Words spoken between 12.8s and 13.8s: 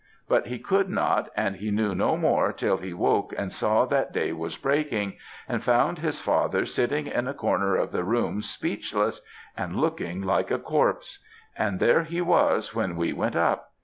we went up.